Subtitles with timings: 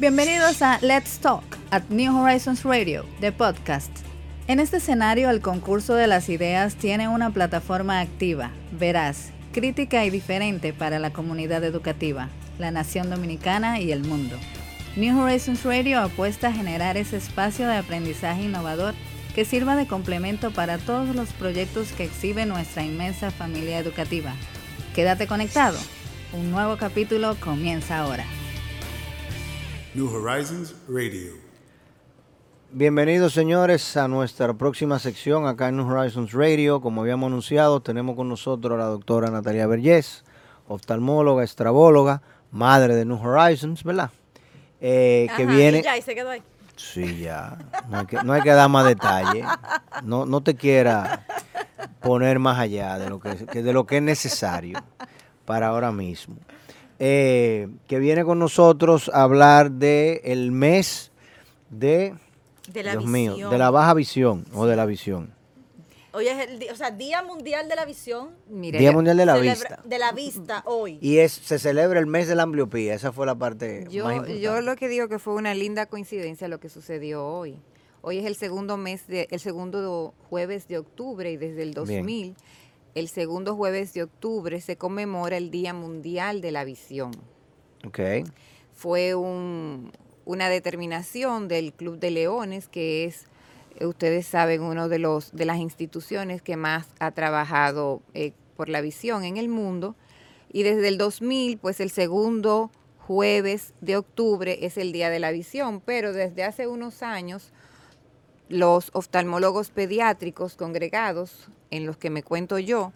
[0.00, 3.90] Bienvenidos a Let's Talk at New Horizons Radio, the podcast.
[4.46, 10.10] En este escenario, el concurso de las ideas tiene una plataforma activa, veraz, crítica y
[10.10, 14.38] diferente para la comunidad educativa, la nación dominicana y el mundo.
[14.96, 18.94] New Horizons Radio apuesta a generar ese espacio de aprendizaje innovador
[19.34, 24.32] que sirva de complemento para todos los proyectos que exhibe nuestra inmensa familia educativa.
[24.94, 25.76] Quédate conectado.
[26.32, 28.24] Un nuevo capítulo comienza ahora.
[29.92, 31.32] New Horizons Radio.
[32.70, 36.80] Bienvenidos señores a nuestra próxima sección acá en New Horizons Radio.
[36.80, 40.22] Como habíamos anunciado, tenemos con nosotros a la doctora Natalia Vergés,
[40.68, 42.22] oftalmóloga, estrabóloga,
[42.52, 44.12] madre de New Horizons, ¿verdad?
[44.80, 45.80] Eh, que viene...
[45.80, 46.42] Y ya, y se quedó ahí.
[46.76, 47.58] Sí, ya.
[47.88, 49.44] No hay que, no hay que dar más detalle.
[50.04, 51.26] No, no te quiera
[52.00, 54.80] poner más allá de lo que, que de lo que es necesario
[55.44, 56.36] para ahora mismo.
[57.02, 61.10] Eh, que viene con nosotros a hablar de el mes
[61.70, 62.14] de,
[62.70, 63.12] De la Dios visión.
[63.12, 65.32] mío, de la baja visión o de la visión.
[66.12, 68.30] Hoy es el di- o sea, Día Mundial de la Visión.
[68.48, 69.82] Mire, Día Mundial de la Celebra- Vista.
[69.84, 70.98] De la vista hoy.
[71.00, 72.94] Y es, se celebra el mes de la ambliopía.
[72.94, 74.40] Esa fue la parte más Yo, importante.
[74.40, 77.56] yo lo que digo que fue una linda coincidencia lo que sucedió hoy.
[78.02, 82.34] Hoy es el segundo mes de, el segundo jueves de octubre y desde el 2000,
[82.94, 87.12] el segundo jueves de octubre se conmemora el Día Mundial de la Visión.
[87.86, 88.00] Ok.
[88.74, 89.92] Fue un-
[90.24, 93.26] una determinación del Club de Leones, que es,
[93.78, 98.68] eh, ustedes saben, uno de los de las instituciones que más ha trabajado eh, por
[98.68, 99.96] la visión en el mundo.
[100.52, 105.30] Y desde el 2000, pues el segundo jueves de octubre es el Día de la
[105.30, 107.52] Visión, pero desde hace unos años
[108.50, 112.92] los oftalmólogos pediátricos congregados, en los que me cuento yo,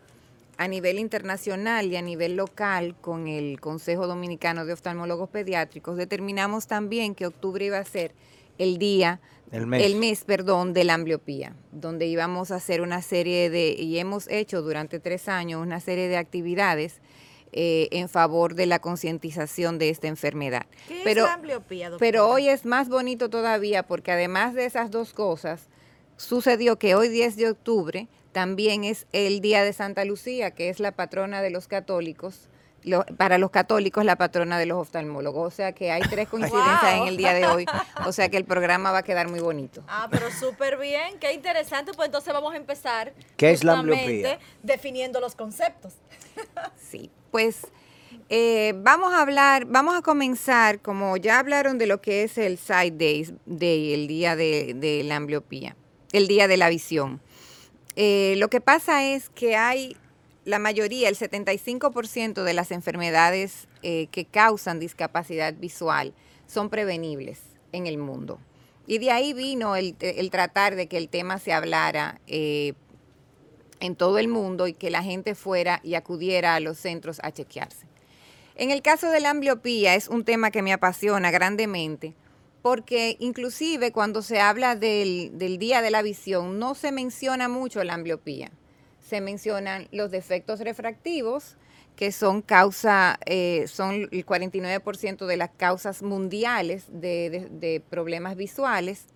[0.56, 6.66] a nivel internacional y a nivel local con el Consejo Dominicano de Oftalmólogos Pediátricos, determinamos
[6.66, 8.12] también que octubre iba a ser
[8.58, 9.20] el día,
[9.52, 10.24] El mes.
[10.24, 14.98] perdón, de la ambliopía, donde íbamos a hacer una serie de, y hemos hecho durante
[14.98, 17.00] tres años una serie de actividades
[17.56, 20.66] eh, en favor de la concientización de esta enfermedad.
[20.88, 21.98] ¿Qué Pero- es la ambliopía, doctora?
[22.10, 25.68] pero hoy es más bonito todavía porque además de esas dos cosas,
[26.16, 30.80] sucedió que hoy 10 de octubre también es el día de Santa Lucía, que es
[30.80, 32.48] la patrona de los católicos.
[32.86, 35.46] lo- para los católicos, la patrona de los oftalmólogos.
[35.46, 37.02] O sea que hay tres coincidencias Wow.
[37.04, 37.64] en el día de hoy.
[38.04, 39.82] O sea que el programa va a quedar muy bonito.
[39.88, 41.92] Ah, pero súper bien, qué interesante.
[41.94, 43.14] Pues entonces vamos a empezar.
[43.38, 44.38] ¿Qué es la justamente ambliopía?
[44.62, 45.94] Definiendo los conceptos.
[46.76, 47.66] Sí, pues
[48.28, 52.58] eh, vamos a hablar, vamos a comenzar, como ya hablaron de lo que es el
[52.58, 53.26] Sight Day,
[53.92, 55.74] el día de, la ambliopía,
[56.12, 57.20] el día de la visión.
[57.96, 59.96] Eh, lo que pasa es que hay
[60.44, 66.14] la mayoría, el 75% de las enfermedades eh, que causan discapacidad visual
[66.46, 67.40] son prevenibles
[67.72, 68.38] en el mundo.
[68.86, 69.96] Y de ahí vino el,
[70.30, 72.20] tratar de que el tema se hablara
[73.84, 77.32] en todo el mundo y que la gente fuera y acudiera a los centros a
[77.32, 77.86] chequearse.
[78.56, 82.14] En el caso de la ambliopía es un tema que me apasiona grandemente
[82.64, 87.92] porque inclusive cuando se habla del, Día de la Visión no se menciona mucho la
[87.92, 88.52] ambliopía.
[89.06, 91.58] Se mencionan los defectos refractivos,
[91.94, 99.08] que son causa, eh, son el 49% de las causas mundiales de problemas visuales,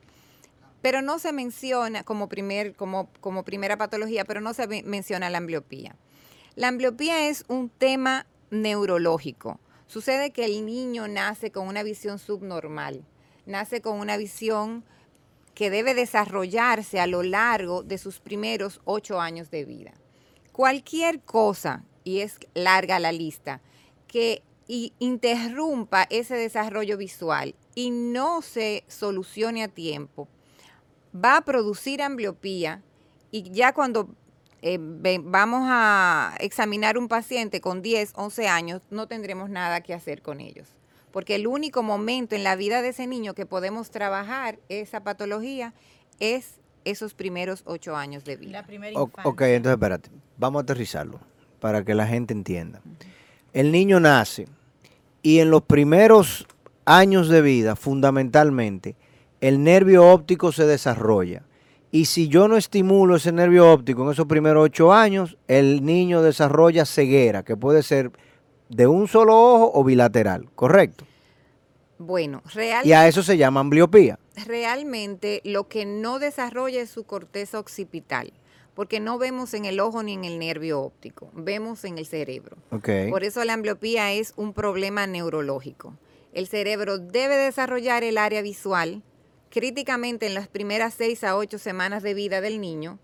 [0.82, 5.30] pero no se menciona como, primer, como, como primera patología, pero no se me- menciona
[5.30, 5.96] la ambliopía.
[6.54, 9.60] La ambliopía es un tema neurológico.
[9.86, 13.04] Sucede que el niño nace con una visión subnormal,
[13.46, 14.84] nace con una visión
[15.54, 19.92] que debe desarrollarse a lo largo de sus primeros ocho años de vida.
[20.52, 23.60] Cualquier cosa, y es larga la lista,
[24.06, 24.42] que
[24.98, 30.28] interrumpa ese desarrollo visual y no se solucione a tiempo,
[31.14, 32.82] va a producir ambliopía
[33.30, 34.08] y ya cuando
[34.62, 39.94] eh, ve- vamos a examinar un paciente con 10, 11 años, no tendremos nada que
[39.94, 40.68] hacer con ellos.
[41.12, 45.74] Porque el único momento en la vida de ese niño que podemos trabajar esa patología
[46.20, 48.52] es esos primeros 8 años de vida.
[48.60, 49.30] La primera O- infancia.
[49.30, 50.10] ok, entonces espérate.
[50.38, 51.20] Vamos a aterrizarlo
[51.60, 52.80] para que la gente entienda.
[53.52, 54.46] El niño nace
[55.22, 56.46] y en los primeros
[56.84, 58.96] años de vida, fundamentalmente,
[59.40, 61.42] el nervio óptico se desarrolla.
[61.90, 66.20] Y si yo no estimulo ese nervio óptico en esos primeros ocho años, el niño
[66.22, 68.10] desarrolla ceguera, que puede ser
[68.68, 71.06] de un solo ojo o bilateral, ¿correcto?
[71.98, 74.18] Bueno, real- Y a eso se llama ambliopía.
[74.46, 78.32] realmente lo que no desarrolla es su corteza occipital,
[78.74, 82.56] porque no vemos en el ojo ni en el nervio óptico, vemos en el cerebro.
[83.10, 85.94] Por eso la ambliopía es un problema neurológico.
[86.34, 89.02] El cerebro debe desarrollar el área visual
[89.50, 92.98] críticamente en las primeras 6 a 8 semanas de vida del niño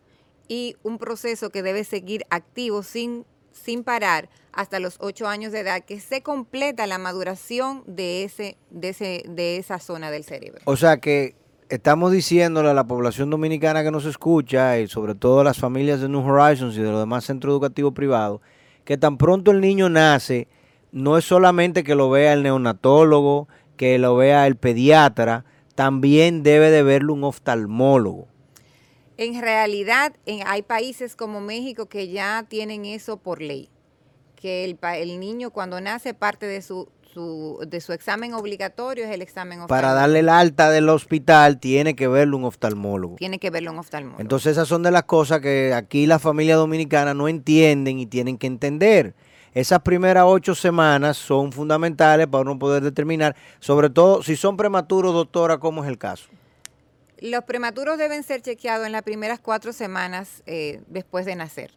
[0.48, 5.60] y un proceso que debe seguir activo sin, sin parar hasta los 8 años de
[5.60, 10.60] edad, que se completa la maduración de, ese, de, ese, de esa zona del cerebro.
[10.64, 11.34] O sea que
[11.68, 16.00] estamos diciéndole a la población dominicana que nos escucha y sobre todo a las familias
[16.00, 18.40] de New Horizons y de los demás centros educativos privados,
[18.84, 20.46] que tan pronto el niño nace,
[20.92, 25.44] no es solamente que lo vea el neonatólogo, que lo vea el pediatra,
[25.74, 28.28] también debe de verlo un oftalmólogo.
[29.16, 33.68] En realidad, en, hay países como México que ya tienen eso por ley,
[34.34, 39.22] que el, niño cuando nace parte de su, su- de su examen obligatorio es el
[39.22, 39.68] examen oftalmológico.
[39.88, 43.14] Para darle el alta del hospital tiene que verlo un oftalmólogo.
[43.16, 44.20] Tiene que verlo un oftalmólogo.
[44.20, 48.36] Entonces esas son de las cosas que aquí la familia dominicana no entienden y tienen
[48.36, 49.14] que entender.
[49.54, 55.14] Esas primeras ocho semanas son fundamentales para uno poder determinar, sobre todo si son prematuros,
[55.14, 56.28] doctora, ¿cómo es el caso?
[57.20, 61.70] Los prematuros deben ser chequeados en las primeras cuatro semanas eh, después de nacer.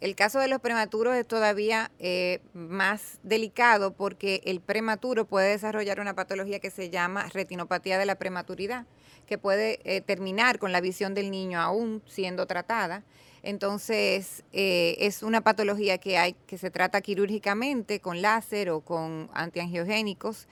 [0.00, 6.00] El caso de los prematuros es todavía eh, más delicado porque el prematuro puede desarrollar
[6.00, 8.86] una patología que se llama retinopatía de la prematuridad,
[9.28, 13.04] que puede eh, terminar con la visión del niño aún siendo tratada.
[13.44, 19.28] Entonces, eh, es una patología que, hay, que se trata quirúrgicamente con láser o con
[19.34, 20.48] antiangiogénicos,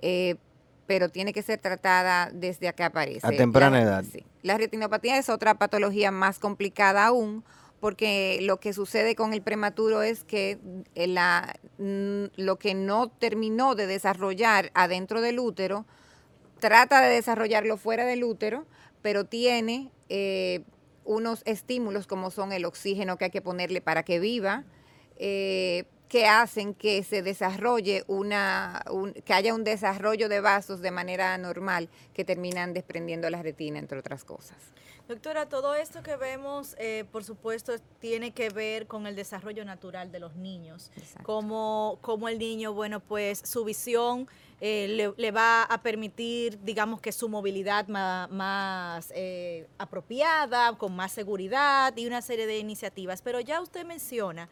[0.00, 0.36] eh,
[0.86, 3.26] pero tiene que ser tratada desde que aparece.
[3.26, 4.04] A temprana La- edad.
[4.04, 4.22] sí.
[4.42, 7.42] La retinopatía es otra patología más complicada aún,
[7.80, 10.58] porque lo que sucede con el prematuro es que
[10.94, 15.86] eh, la- lo que no terminó de desarrollar adentro del útero,
[16.60, 18.66] trata de desarrollarlo fuera del útero,
[19.00, 20.62] pero tiene eh,
[21.04, 24.64] unos estímulos como son el oxígeno que hay que ponerle para que viva,
[25.16, 30.90] eh, que hacen que se desarrolle una, un- que haya un desarrollo de vasos de
[30.90, 34.56] manera normal que terminan desprendiendo la retina, entre otras cosas.
[35.06, 40.10] Doctora, todo esto que vemos, eh, por supuesto, tiene que ver con el desarrollo natural
[40.10, 40.90] de los niños.
[41.22, 44.26] Como, como el niño, bueno, pues su visión
[44.62, 50.96] eh, le, le va a permitir, digamos que su movilidad ma- más, eh, apropiada, con
[50.96, 53.20] más seguridad y una serie de iniciativas.
[53.20, 54.48] Pero ya usted menciona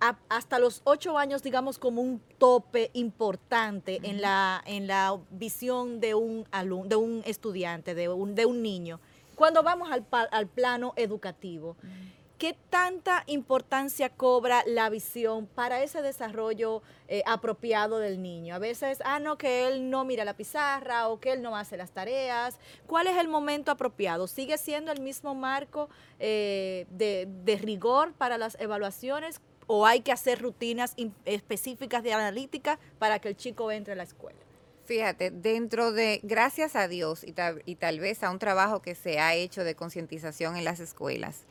[0.00, 5.98] a- hasta los ocho años, digamos, como un tope importante en, la, en la visión
[5.98, 9.00] de un, alum- de un estudiante, de un, de un niño.
[9.38, 11.76] Cuando vamos al, al plano educativo,
[12.38, 18.56] ¿qué tanta importancia cobra la visión para ese desarrollo eh, apropiado del niño?
[18.56, 21.76] A veces, ah, no, que él no mira la pizarra o que él no hace
[21.76, 22.58] las tareas.
[22.88, 24.26] ¿Cuál es el momento apropiado?
[24.26, 25.88] ¿Sigue siendo el mismo marco
[26.18, 32.12] eh, de, de rigor para las evaluaciones o hay que hacer rutinas in- específicas de
[32.12, 34.40] analítica para que el chico entre a la escuela?
[34.88, 39.34] Fíjate, dentro de, gracias a Dios y tal, vez a un trabajo que se ha
[39.34, 41.44] hecho de concientización en las escuelas,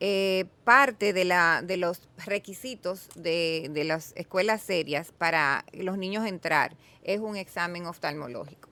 [0.00, 6.26] eh, parte de, la, de los requisitos de, de las escuelas serias para los niños
[6.26, 8.68] entrar es un examen oftalmológico.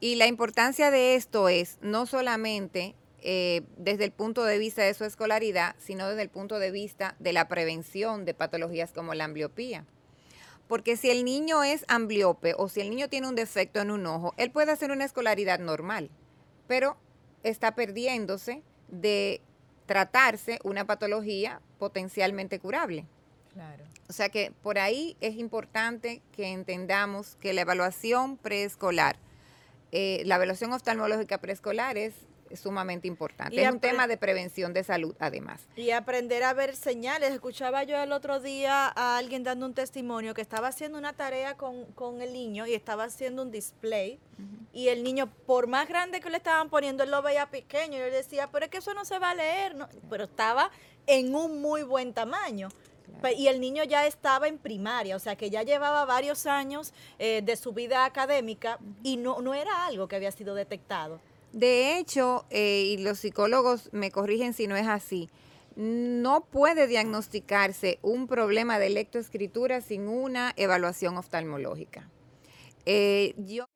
[0.00, 4.94] Y la importancia de esto es no solamente eh, desde el punto de vista de
[4.94, 9.26] su escolaridad, sino desde el punto de vista de la prevención de patologías como la
[9.26, 9.86] ambliopía.
[10.68, 14.06] Porque si el niño es ambliope o si el niño tiene un defecto en un
[14.06, 16.10] ojo, él puede hacer una escolaridad normal,
[16.66, 16.96] pero
[17.42, 19.40] está perdiéndose de
[19.86, 23.06] tratarse una patología potencialmente curable.
[23.52, 23.84] Claro.
[24.08, 29.18] O sea que por ahí es importante que entendamos que la evaluación preescolar,
[29.92, 32.14] eh, la evaluación oftalmológica preescolar es
[32.56, 33.56] sumamente importante.
[33.56, 35.60] Y es un tema de prevención de salud además.
[35.76, 37.32] Y aprender a ver señales.
[37.32, 41.56] Escuchaba yo el otro día a alguien dando un testimonio que estaba haciendo una tarea
[41.56, 44.18] con, con el niño y estaba haciendo un display.
[44.72, 47.98] Y el niño, por más grande que le estaban poniendo, él lo veía pequeño.
[47.98, 49.74] Y él decía, pero es que eso no se va a leer.
[49.74, 49.88] ¿no?".
[50.08, 50.70] Pero estaba
[51.06, 52.68] en un muy buen tamaño.
[53.36, 57.42] Y el niño ya estaba en primaria, o sea que ya llevaba varios años eh,
[57.42, 61.18] de su vida académica y no, no era algo que había sido detectado.
[61.52, 65.30] De hecho, eh, y los psicólogos me corrigen si no es así,
[65.76, 72.08] no puede diagnosticarse un problema de lectoescritura sin una evaluación oftalmológica.
[72.86, 73.66] Eh, yo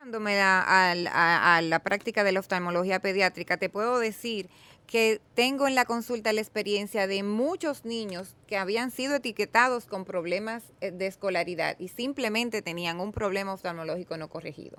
[0.00, 4.48] al- a, a la práctica de la oftalmología pediátrica, te puedo decir
[4.86, 10.04] que tengo en la consulta la experiencia de muchos niños que habían sido etiquetados con
[10.04, 14.78] problemas eh, de escolaridad y simplemente tenían un problema oftalmológico no corregido.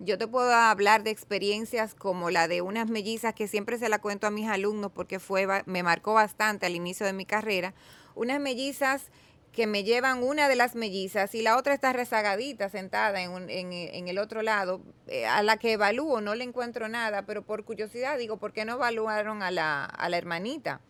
[0.00, 3.98] Yo te puedo hablar de experiencias como la de unas mellizas que siempre se la
[3.98, 7.74] cuento a mis alumnos porque fue me marcó bastante al inicio de mi carrera,
[8.14, 9.06] unas mellizas
[9.52, 13.50] que me llevan una de las mellizas y la otra está rezagadita, sentada en, un-
[13.50, 17.64] en el otro lado, eh, a la que evalúo, no le encuentro nada, pero por
[17.64, 20.80] curiosidad digo, ¿por qué no evaluaron a la, a la hermanita?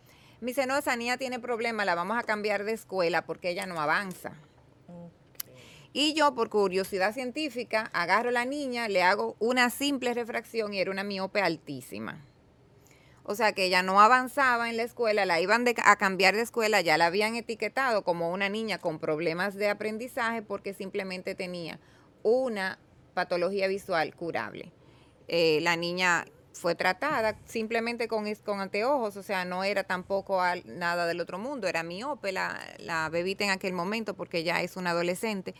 [0.43, 3.65] Me dice, no, esa niña tiene problema, la vamos a cambiar de escuela porque ella
[3.65, 4.35] no avanza.
[6.01, 10.79] Y yo, por curiosidad científica, agarro a la niña, le hago una simple refracción y
[10.79, 12.25] era una miope altísima.
[13.25, 16.81] O sea que ella no avanzaba en la escuela, la iban a cambiar de escuela,
[16.83, 21.81] ya la habían etiquetado como una niña con problemas de aprendizaje porque simplemente tenía
[22.23, 22.79] una
[23.15, 24.71] patología visual curable.
[25.27, 31.07] Eh, la niña fue tratada simplemente con, con anteojos, o sea, no era tampoco nada
[31.07, 34.91] del otro mundo, era miope la, la bebita en aquel momento porque ya es una
[34.91, 35.57] adolescente.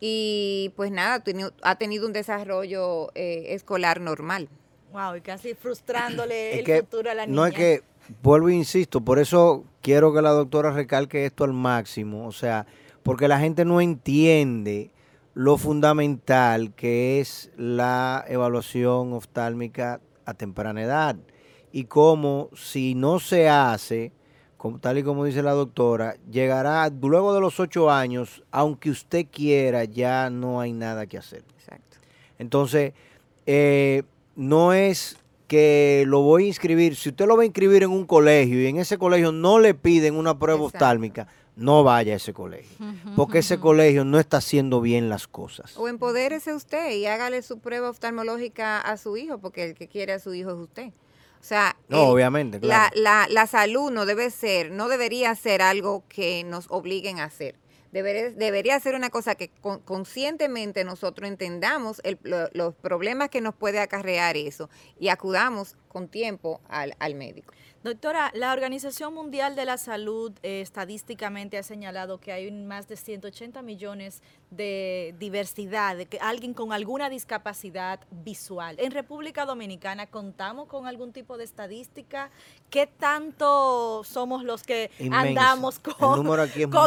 [0.00, 1.22] Y pues nada,
[1.62, 4.48] ha tenido un desarrollo eh, escolar normal.
[4.92, 7.36] Wow, y casi frustrándole Es el que futuro a la niña.
[7.36, 7.82] no es que,
[8.22, 12.66] vuelvo e insisto, por eso quiero que la doctora recalque esto al máximo, o sea,
[13.02, 14.90] porque la gente no entiende
[15.34, 21.16] lo fundamental que es la evaluación oftálmica a temprana edad
[21.70, 24.12] y cómo si no se hace,
[24.58, 29.26] como, tal y como dice la doctora, llegará luego de los ocho años, aunque usted
[29.30, 31.44] quiera, ya no hay nada que hacer.
[31.56, 31.96] Exacto.
[32.38, 32.92] Entonces,
[33.46, 34.02] eh,
[34.34, 36.96] no es que lo voy a inscribir.
[36.96, 39.74] Si usted lo va a inscribir en un colegio y en ese colegio no le
[39.74, 40.76] piden una prueba Exacto.
[40.76, 42.76] oftálmica, no vaya a ese colegio.
[43.16, 45.76] Porque ese colegio no está haciendo bien las cosas.
[45.76, 50.12] O empodérese usted y hágale su prueba oftalmológica a su hijo, porque el que quiere
[50.12, 50.92] a su hijo es usted.
[51.40, 52.90] O sea, No, el- obviamente, la, claro.
[52.96, 57.54] la, la salud no debe ser, no debería ser algo que nos obliguen a hacer.
[57.92, 63.40] Debería, debería ser una cosa que con- conscientemente nosotros entendamos el- lo- los problemas que
[63.40, 64.68] nos puede acarrear eso
[65.00, 67.54] y acudamos con tiempo al, al médico.
[67.84, 72.88] Doctora, la Organización Mundial de la Salud eh, estadísticamente ha señalado que hay un- más
[72.88, 74.20] de 180 millones
[74.50, 78.74] de diversidad, de que alguien con alguna discapacidad visual.
[78.80, 82.30] En República Dominicana contamos con algún tipo de estadística.
[82.68, 85.94] ¿Qué tanto somos los que andamos con,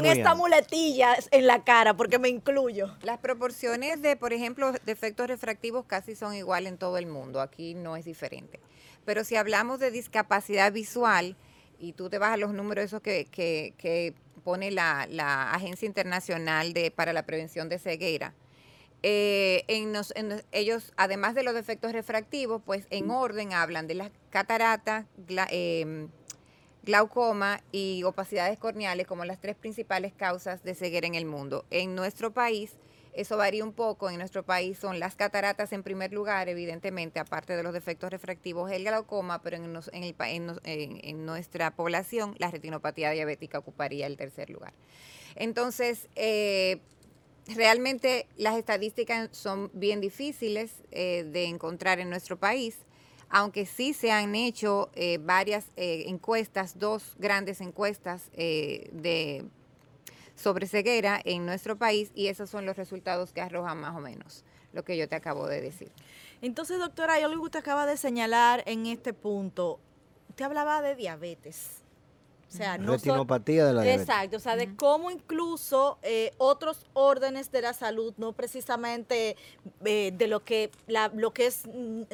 [0.06, 0.36] esta alto.
[0.36, 1.96] muletilla en la cara?
[1.96, 2.94] Porque me incluyo.
[3.04, 7.40] Las proporciones de, por ejemplo, de efectos refractivos casi son igual en todo el mundo.
[7.40, 8.60] Aquí no es diferente.
[9.06, 11.36] Pero si hablamos de discapacidad visual,
[11.80, 15.86] y tú te vas a los números esos que, que, que pone la, la Agencia
[15.86, 18.34] Internacional de, para la Prevención de Ceguera,
[19.04, 23.96] eh, en nos- en ellos, además de los defectos refractivos, pues en orden hablan de
[23.96, 26.10] las cataratas, gla- em,
[26.84, 31.66] glaucoma y opacidades corneales como las tres principales causas de ceguera en el mundo.
[31.70, 32.74] En nuestro país,
[33.14, 34.10] eso varía un poco.
[34.10, 38.72] En nuestro país son las cataratas en primer lugar, evidentemente, aparte de los defectos refractivos,
[38.72, 44.18] el glaucoma, pero en, en el en en- nuestra población la retinopatía diabética ocuparía el
[44.18, 44.74] tercer lugar.
[45.36, 46.80] Entonces, eh,
[47.56, 52.78] realmente las estadísticas son bien difíciles eh, de encontrar en nuestro país,
[53.30, 59.46] aunque sí se han hecho eh, varias encuestas, dos grandes encuestas eh, de
[60.42, 64.44] sobre ceguera en nuestro país y esos son los resultados que arrojan más o menos
[64.74, 65.92] lo que yo te acabo de decir.
[66.42, 69.80] Entonces, doctora, hay algo que usted acaba de señalar en este punto.
[70.30, 71.81] Usted hablaba de diabetes.
[72.54, 74.10] O sea, no so- Retinopatía de la diabetes.
[74.10, 79.38] Exacto, o sea, de cómo incluso eh, otros órdenes de la salud, no precisamente
[79.86, 81.64] eh, de lo que la, lo que es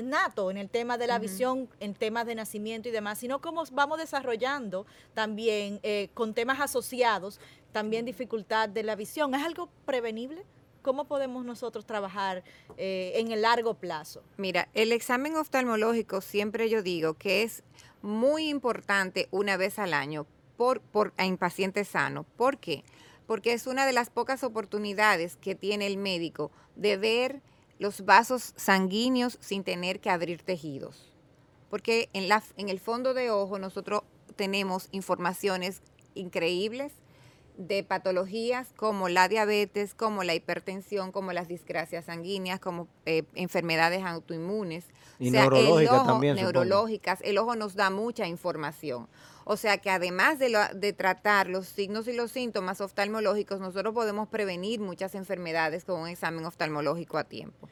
[0.04, 3.64] nato en el tema de la visión, en temas de nacimiento y demás, sino cómo
[3.72, 7.40] vamos desarrollando también eh, con temas asociados,
[7.72, 9.34] también dificultad de la visión.
[9.34, 10.46] ¿Es algo prevenible?
[10.84, 12.44] ¿Cómo podemos nosotros trabajar
[12.78, 14.22] eh, en el largo plazo?
[14.38, 17.64] Mira, el examen oftalmológico siempre yo digo que es
[18.02, 20.26] muy importante una vez al año
[20.58, 22.26] por, por, en pacientes sanos.
[22.36, 22.84] ¿Por qué?
[23.26, 27.42] Porque es una de las pocas oportunidades que tiene el médico de ver
[27.80, 31.14] los vasos sanguíneos sin tener que abrir tejidos.
[31.70, 34.02] Porque en, la, en el fondo de ojo nosotros
[34.36, 35.82] tenemos informaciones
[36.16, 36.94] increíbles
[37.58, 44.04] de patologías como la diabetes, como la hipertensión, como las discrasias sanguíneas, como eh, enfermedades
[44.04, 44.86] autoinmunes.
[45.20, 46.52] Y el neurológicas ojo- también, supongo.
[46.54, 47.20] Neurológicas.
[47.24, 49.08] El ojo nos da mucha información.
[49.46, 53.94] O sea que además de, lo- de tratar los signos y los síntomas oftalmológicos, nosotros
[53.94, 57.68] podemos prevenir muchas enfermedades con un examen oftalmológico a tiempo.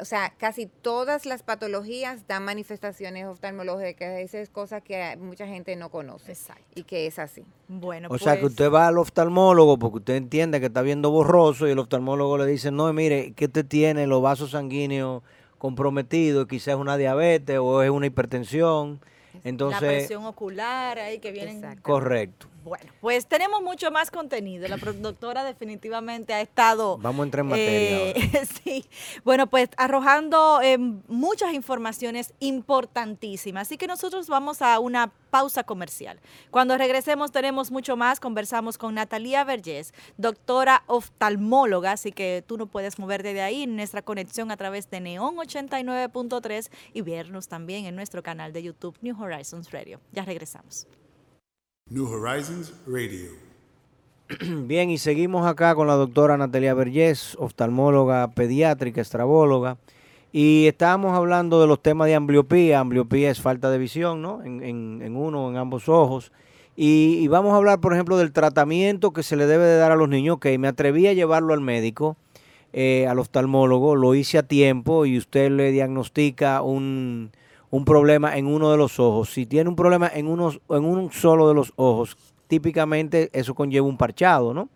[0.00, 4.18] O sea, casi todas las patologías dan manifestaciones oftalmológicas.
[4.18, 6.32] Esa es cosa que mucha gente no conoce.
[6.32, 6.62] Exacto.
[6.74, 7.44] Y que es así.
[7.68, 11.10] Bueno, O sea que pues, usted va al oftalmólogo porque usted entiende que está viendo
[11.10, 15.22] borroso y el oftalmólogo le dice, no, mire, que usted tiene los vasos sanguíneos
[15.58, 19.00] comprometidos, quizás es una diabetes o es una hipertensión.
[19.34, 21.82] la Entonces, presión ocular ahí que vienen Exacto.
[21.82, 22.46] correcto.
[22.70, 24.68] Bueno, pues tenemos mucho más contenido.
[24.68, 26.98] La productora definitivamente ha estado...
[26.98, 28.10] Vamos a entrar en materia.
[28.10, 28.84] eh, sí.
[29.24, 33.62] Bueno, pues arrojando eh, muchas informaciones importantísimas.
[33.66, 36.20] Así que nosotros vamos a una pausa comercial.
[36.52, 38.20] Cuando regresemos tenemos mucho más.
[38.20, 43.74] Conversamos con Natalia Vergés, doctora oftalmóloga, así que tú no puedes moverte de ahí en
[43.74, 48.96] nuestra conexión a través de Neon 89.3 y vernos también en nuestro canal de YouTube
[49.00, 50.00] New Horizons Radio.
[50.12, 50.86] Ya regresamos.
[51.90, 53.30] New Horizons Radio.
[54.66, 59.76] Bien, y seguimos acá con la doctora Natalia Vergés, oftalmóloga pediátrica, estrabóloga.
[60.32, 62.78] Y estábamos hablando de los temas de ambliopía.
[62.78, 64.42] Ambliopía es falta de visión, ¿no?
[64.44, 66.30] En, en- en uno, en ambos ojos.
[66.76, 69.96] Y, vamos a hablar, por ejemplo, del tratamiento que se le debe de dar a
[69.96, 70.38] los niños.
[70.38, 72.16] Que me atreví a llevarlo al médico,
[72.72, 77.32] eh, al oftalmólogo, lo hice a tiempo y usted le diagnostica un,
[77.70, 79.30] un problema en uno de los ojos.
[79.32, 82.16] Si tiene un problema en, unos, en un solo de los ojos,
[82.48, 84.68] típicamente eso conlleva un parchado, ¿no?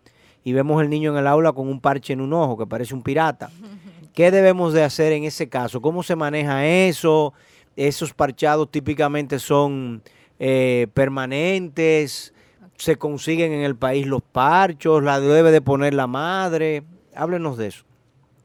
[0.45, 2.95] Y vemos el niño en el aula con un parche en un ojo que parece
[2.95, 3.51] un pirata.
[4.15, 5.81] ¿Qué debemos de hacer en ese caso?
[5.81, 7.35] ¿Cómo se maneja eso?
[7.75, 10.03] Esos parchados típicamente son
[10.39, 12.33] eh, permanentes,
[12.77, 16.85] se consiguen en el país los parchos, la debe de poner la madre.
[17.17, 17.85] Háblenos de eso.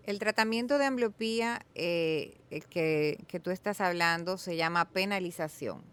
[0.09, 2.35] El tratamiento de ambliopía eh,
[2.71, 5.83] que, que tú estás hablando se llama penalización.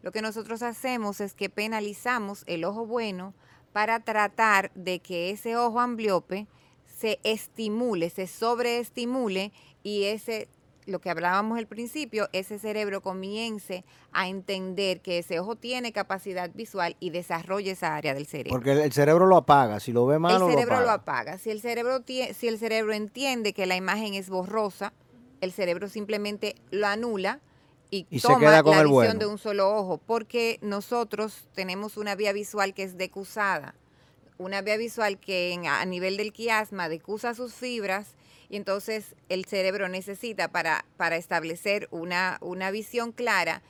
[0.00, 3.34] Lo que nosotros hacemos es que penalizamos el ojo bueno
[3.72, 6.46] para tratar de que ese ojo ambliope
[6.86, 9.50] se estimule, se sobreestimule
[9.82, 10.46] y ese,
[10.86, 16.50] lo que hablábamos al principio, ese cerebro comience a entender que ese ojo tiene capacidad
[16.52, 20.18] visual y desarrolle esa área del cerebro Porque el, cerebro lo apaga, si lo ve
[20.18, 21.20] malo el cerebro lo lo apaga.
[21.32, 21.38] apaga.
[21.38, 24.92] Si el cerebro si el cerebro entiende que la imagen es borrosa,
[25.40, 27.40] el cerebro simplemente lo anula
[27.90, 29.20] y, Y se toma queda con la el visión bueno.
[29.20, 33.74] de un solo ojo, porque nosotros tenemos una vía visual que es decusada,
[34.36, 38.08] una vía visual que en- a nivel del quiasma decusa sus fibras
[38.54, 43.62] y entonces el cerebro necesita para, para establecer una, una visión clara,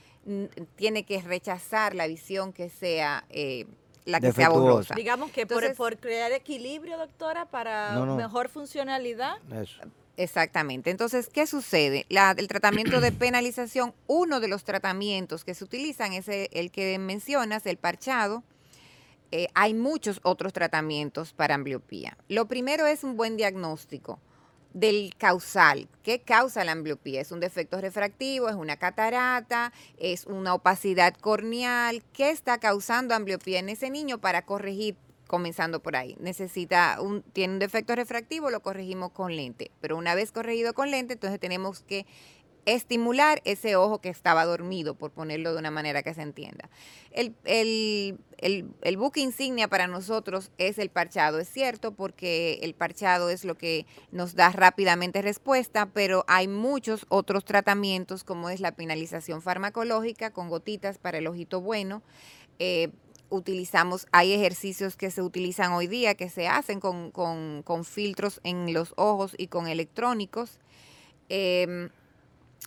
[0.77, 3.65] tiene que rechazar la visión que sea eh,
[4.05, 4.95] la que sea borrosa.
[4.95, 8.17] Digamos que por, Entonces- por crear equilibrio, doctora, para No, no.
[8.17, 9.37] mejor funcionalidad.
[9.51, 9.81] Eso.
[10.19, 10.91] Exactamente.
[10.91, 12.05] Entonces, ¿qué sucede?
[12.11, 16.71] La- el tratamiento de penalización, uno de los tratamientos que se utilizan es el, el
[16.71, 18.43] que mencionas, el parchado.
[19.31, 22.19] Eh, hay muchos otros tratamientos para ambliopía.
[22.29, 24.21] Lo primero es un buen diagnóstico
[24.75, 25.89] del causal.
[26.03, 27.21] ¿Qué causa la ambliopía?
[27.21, 28.49] ¿Es un defecto refractivo?
[28.49, 29.73] ¿Es una catarata?
[29.97, 32.03] ¿Es una opacidad corneal?
[32.13, 34.97] ¿Qué está causando ambliopía en ese niño para corregir?
[35.27, 36.17] Comenzando por ahí.
[36.21, 39.71] Necesita un, tiene un defecto refractivo, lo corregimos con lente.
[39.81, 42.05] Pero una vez corregido con lente, entonces tenemos que
[42.67, 46.69] estimular ese ojo que estaba dormido, por ponerlo de una manera que se entienda.
[47.11, 52.75] El, el, el, el buque insignia para nosotros es el parchado, es cierto, porque el
[52.75, 58.61] parchado es lo que nos da rápidamente respuesta, pero hay muchos otros tratamientos, como es
[58.61, 62.03] la penalización farmacológica con gotitas para el ojito bueno.
[62.59, 62.91] Eh,
[63.31, 68.73] utilizamos, hay ejercicios que se utilizan hoy día, que se hacen con, con- filtros en
[68.73, 70.59] los ojos y con electrónicos.
[71.29, 71.91] Em,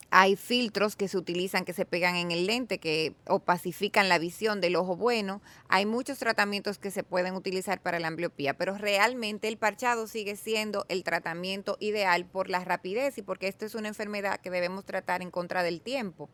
[0.09, 4.61] hay filtros que se utilizan, que se pegan en el lente, que opacifican la visión
[4.61, 5.41] del ojo bueno.
[5.67, 10.37] Hay muchos tratamientos que se pueden utilizar para la ambliopía, pero realmente el parchado sigue
[10.37, 14.85] siendo el tratamiento ideal por la rapidez y porque esto es una enfermedad que debemos
[14.85, 16.29] tratar en contra del tiempo.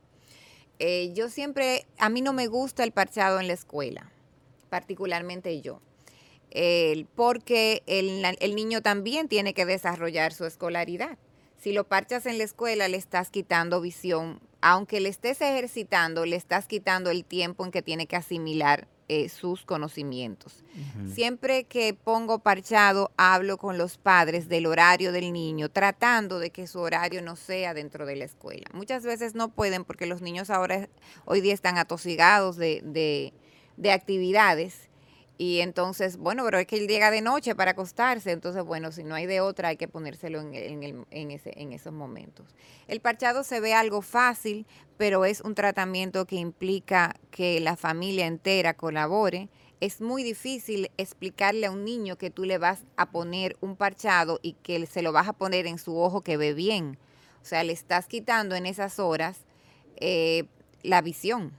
[0.78, 4.12] Eh, yo siempre, a mí no me gusta el parchado en la escuela,
[4.70, 5.82] particularmente yo.
[7.16, 11.18] Porque el niño también tiene que desarrollar su escolaridad.
[11.64, 14.42] Si lo parchas en la escuela, le estás quitando visión.
[14.60, 19.30] Aunque le estés ejercitando, le estás quitando el tiempo en que tiene que asimilar eh,
[19.30, 20.64] sus conocimientos.
[21.14, 26.68] Siempre que pongo parchado, hablo con los padres del horario del niño, tratando de que
[26.68, 28.66] su horario no sea dentro de la escuela.
[28.74, 30.90] Muchas veces no pueden porque los niños ahora,
[31.26, 33.34] hoy día están atosigados de, de-
[33.78, 34.90] de actividades.
[35.46, 38.32] Y entonces, bueno, pero es que él llega de noche para acostarse.
[38.32, 41.52] Entonces, bueno, si no hay de otra, hay que ponérselo en, en el- en ese-
[41.62, 42.48] en esos momentos.
[42.88, 48.26] El parchado se ve algo fácil, pero es un tratamiento que implica que la familia
[48.26, 49.50] entera colabore.
[49.82, 54.40] Es muy difícil explicarle a un niño que tú le vas a poner un parchado
[54.42, 56.98] y que se lo vas a poner en su ojo que ve bien.
[57.42, 59.40] O sea, le estás quitando en esas horas
[59.98, 60.46] eh,
[60.84, 61.52] la visión.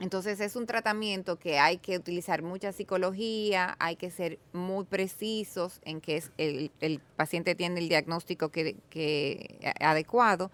[0.00, 5.80] Entonces es un tratamiento que hay que utilizar mucha psicología, hay que ser muy precisos
[5.84, 8.76] en que es el, el paciente tiene el diagnóstico que,
[9.80, 10.50] adecuado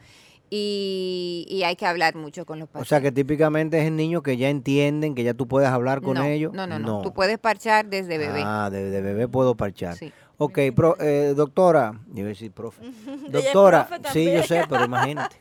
[0.50, 2.88] y, y hay que hablar mucho con los O pacientes.
[2.88, 6.14] sea que típicamente es el niño que ya entienden, que ya tú puedes hablar con
[6.14, 6.52] no, ellos.
[6.54, 8.40] No, no, no, Tú puedes parchar desde bebé.
[8.44, 9.96] Ah, de, de bebé puedo parchar.
[9.96, 10.12] Sí.
[10.36, 12.82] Ok, pro- eh, doctora, yo iba a decir profe.
[13.30, 15.36] Doctora, profe sí, yo sé, pero imagínate.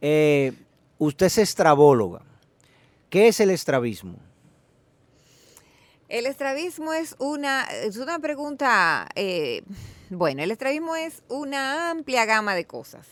[0.00, 0.52] Eh,
[0.98, 2.22] usted es estrabóloga.
[3.10, 4.18] ¿Qué es el estrabismo?
[6.08, 9.62] El estrabismo es una, es una pregunta, eh,
[10.10, 13.06] bueno, el estrabismo es una amplia gama de cosas.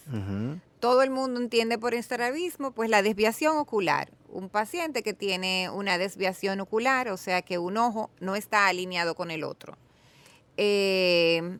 [0.81, 4.11] Todo el mundo entiende por estrabismo, pues la desviación ocular.
[4.29, 9.15] Un paciente que tiene una desviación ocular, o sea que un ojo no está alineado
[9.15, 9.77] con el otro.
[10.57, 11.59] Eh,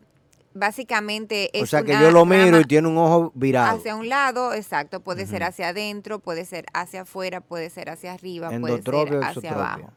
[0.57, 3.77] básicamente es O sea que una yo lo miro y tiene un ojo virado.
[3.77, 8.13] hacia un lado, exacto, puede ser hacia adentro, puede ser hacia afuera, puede ser hacia
[8.13, 9.91] arriba, puede ser hacia abajo.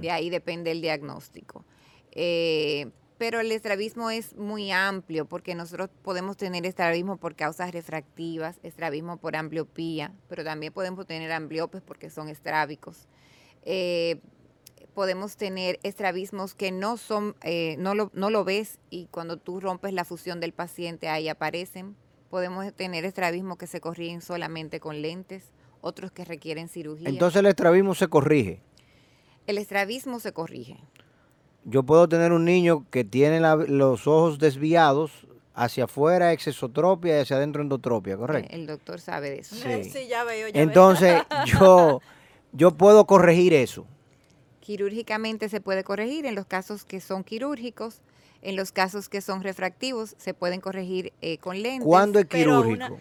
[0.00, 1.64] De ahí depende el diagnóstico.
[2.12, 8.60] Eh, pero el estrabismo es muy amplio porque nosotros podemos tener estrabismo por causas refractivas,
[8.62, 13.08] estrabismo por ambliopía, pero también podemos tener ambliopes porque son estrábicos.
[13.64, 14.20] Eh,
[14.98, 19.60] podemos tener estrabismos que no son, eh, no, lo, no lo ves y cuando tú
[19.60, 21.94] rompes la fusión del paciente ahí aparecen.
[22.30, 27.10] Podemos tener estrabismos que se corrigen solamente con lentes, otros que requieren cirugía.
[27.10, 28.60] Entonces el estrabismo se corrige.
[29.46, 30.78] el estrabismo se corrige.
[31.64, 37.20] Yo puedo tener un niño que tiene la- los ojos desviados hacia afuera exesotropia y
[37.22, 38.52] hacia adentro endotropia, ¿correcto?
[38.52, 39.54] El doctor sabe de eso.
[39.54, 39.84] Sí.
[39.84, 40.62] Sí, ya veo, ya veo.
[40.64, 42.00] Entonces yo,
[42.52, 43.86] yo puedo corregir eso.
[44.78, 48.02] Quirúrgicamente se puede corregir en los casos que son quirúrgicos,
[48.42, 51.86] en los casos que son refractivos se pueden corregir eh, con lentes.
[51.86, 52.74] ¿Cuándo es quirúrgico?
[52.74, 52.92] una-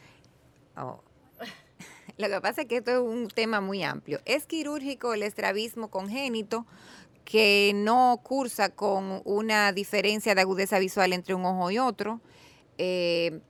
[0.78, 1.02] Oh.
[2.18, 4.22] Lo que pasa es que esto es un tema muy amplio.
[4.24, 6.66] Es quirúrgico el estrabismo congénito
[7.26, 12.22] que no cursa con una diferencia de agudeza visual entre un ojo y otro.
[12.78, 13.42] Eh,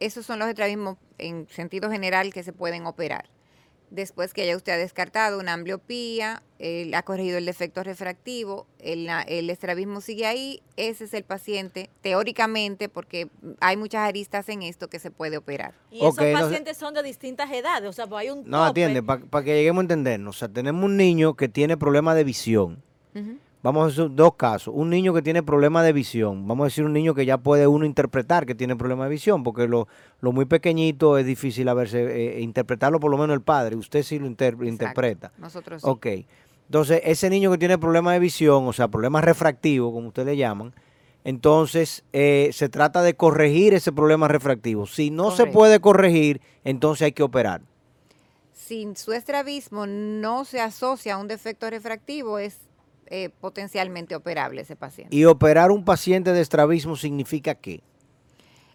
[0.00, 3.28] esos son los estrabismos en sentido general que se pueden operar.
[3.90, 9.08] Después que ya usted ha descartado una ambliopía, él ha corregido el defecto refractivo, el,
[9.48, 13.28] estrabismo sigue ahí, ese es el paciente, teóricamente, porque
[13.60, 15.72] hay muchas aristas en esto que se puede operar.
[15.90, 18.84] Y esos entonces- pacientes son de distintas edades, o sea, pues hay un No, tope.
[18.84, 20.36] atiende, para que lleguemos a entendernos.
[20.36, 22.82] O sea, tenemos un niño que tiene problemas de visión.
[23.62, 24.72] Vamos a hacer dos casos.
[24.76, 26.46] Un niño que tiene problemas de visión.
[26.46, 29.42] Vamos a decir un niño que ya puede uno interpretar que tiene problemas de visión,
[29.42, 29.88] porque lo,
[30.20, 33.74] lo muy pequeñito es difícil a verse, eh, interpretarlo por lo menos el padre.
[33.74, 34.64] Usted sí lo inter- Exacto.
[34.68, 35.32] interpreta.
[35.38, 35.88] Nosotros sí.
[35.90, 36.06] Ok.
[36.66, 40.36] Entonces, ese niño que tiene problemas de visión, o sea, problemas refractivos, como ustedes le
[40.36, 40.72] llaman,
[41.24, 44.86] entonces eh, se trata de corregir ese problema refractivo.
[44.86, 47.62] Si no se puede corregir, entonces hay que operar.
[48.52, 52.58] Si su estrabismo no se asocia a un defecto refractivo, es
[53.10, 55.14] eh, potencialmente operable ese paciente.
[55.14, 57.82] Y operar un paciente de estrabismo significa qué?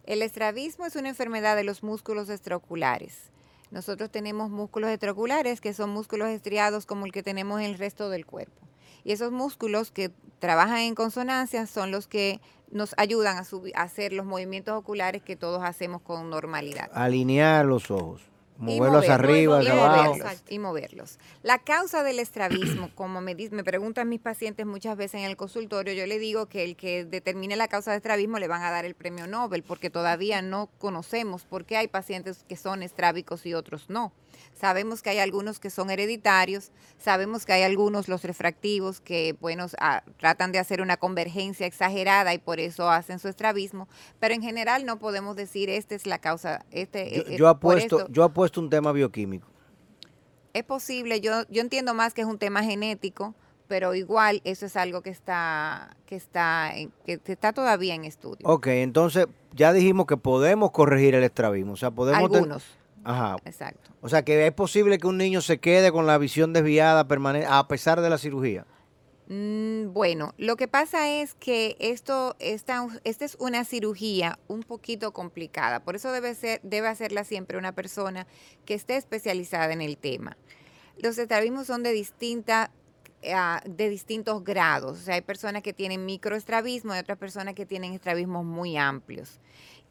[0.06, 3.32] El estrabismo es una enfermedad de los músculos extraoculares.
[3.72, 8.10] Nosotros tenemos músculos extraoculares que son músculos estriados como el que tenemos en el resto
[8.10, 8.62] del cuerpo.
[9.04, 13.46] Y esos músculos que trabajan en consonancia son los que nos ayudan a,
[13.82, 16.90] hacer los movimientos oculares que todos hacemos con normalidad.
[16.94, 18.33] Alinear los ojos.
[18.60, 20.16] Y Moverlos moverlos, arriba, y hacia abajo.
[20.16, 21.20] moverlos, y moverlos.
[21.42, 25.94] La causa del estrabismo, como me, me preguntan mis pacientes muchas veces en el consultorio,
[25.94, 28.86] yo le digo que el que determine la causa de estrabismo le van a dar
[28.86, 33.54] el premio Nobel, porque todavía no conocemos por qué hay pacientes que son estrábicos y
[33.54, 34.14] otros no.
[34.54, 39.68] Sabemos que hay algunos que son hereditarios, sabemos que hay algunos, los refractivos, que bueno,
[39.80, 43.88] ah, tratan de hacer una convergencia exagerada y por eso hacen su estrabismo,
[44.20, 46.66] pero en general no podemos decir esta es la causa.
[46.72, 48.12] Este, Yo, eh, eh, yo apuesto, esto".
[48.12, 49.48] yo apuesto un tema bioquímico.
[50.54, 53.34] Es posible, yo, yo entiendo más que es un tema genético,
[53.68, 56.72] pero igual eso es algo que está, que está,
[57.06, 58.46] que está todavía en estudio.
[58.48, 61.74] Ok, entonces ya dijimos que podemos corregir el estrabismo.
[61.74, 62.30] O sea, podemos.
[62.30, 62.64] ten- Algunos,
[63.04, 63.38] Ajá.
[63.46, 63.92] exacto.
[64.02, 67.48] O sea, que es posible que un niño se quede con la visión desviada permanente
[67.50, 68.66] a pesar de la cirugía.
[69.28, 75.14] Mm, bueno, lo que pasa es que esto, esta, esta es una cirugía un poquito
[75.14, 78.28] complicada, por eso debe ser, debe hacerla siempre una persona
[78.66, 80.38] que esté especializada en el tema.
[81.02, 82.72] Los estrabismos son de distinta
[83.34, 85.00] ah, de distintos grados.
[85.00, 89.40] O sea, hay personas que tienen microestrabismo y otras personas que tienen estrabismos muy amplios.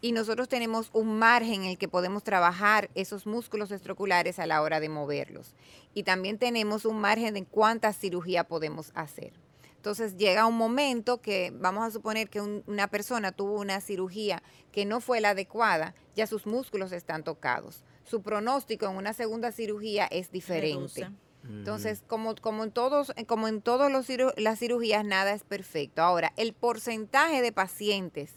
[0.02, 4.60] Y nosotros tenemos un margen en el que podemos trabajar esos músculos extraoculares a la
[4.60, 5.54] hora de moverlos.
[5.94, 9.32] Y también tenemos un margen de cuánta cirugía podemos hacer.
[9.76, 14.42] Entonces llega un momento que vamos a suponer que un- una persona tuvo una cirugía
[14.72, 17.82] que no fue la adecuada, ya sus músculos están tocados.
[18.04, 21.02] Su pronóstico en una segunda cirugía es diferente.
[21.02, 21.10] Reduce.
[21.44, 26.02] Entonces, como, como en todos, como en todos los ciru- las cirugías, nada es perfecto.
[26.02, 28.34] Ahora, el porcentaje de pacientes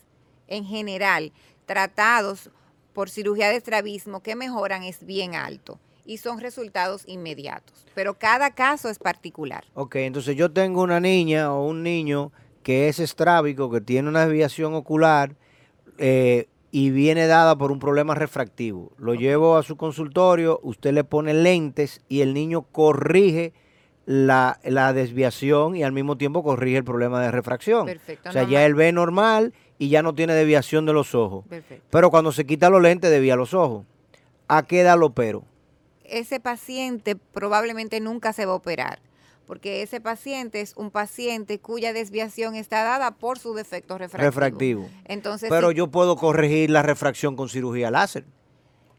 [0.47, 1.31] en general
[1.65, 2.49] tratados
[2.93, 7.85] por cirugía de estrabismo que mejoran es bien alto y son resultados inmediatos.
[7.93, 9.65] Pero cada caso es particular.
[9.73, 12.31] Ok, entonces yo tengo una niña o un niño
[12.63, 15.35] que es estrábico, que tiene una desviación ocular
[15.97, 18.91] eh, y viene dada por un problema refractivo.
[18.97, 23.53] Lo llevo a su consultorio, usted le pone lentes y el niño corrige
[24.05, 27.85] la, la desviación y al mismo tiempo corrige el problema de refracción.
[27.85, 31.45] Perfecto, O sea, ya él ve normal y ya no tiene desviación de los ojos.
[31.47, 31.85] Perfecto.
[31.89, 33.85] Pero cuando se quita los lentes, desvía los ojos.
[34.47, 35.43] ¿A qué edad lo opero?
[36.03, 38.99] Ese paciente probablemente nunca se va a operar,
[39.47, 44.29] porque ese paciente es un paciente cuya desviación está dada por su defecto refractivo.
[44.29, 44.89] Refractivo.
[45.05, 48.25] Entonces, Pero yo puedo corregir la refracción con cirugía láser.